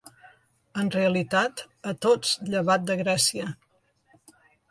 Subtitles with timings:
[0.83, 3.49] En realitat, a tots llevat de Grècia.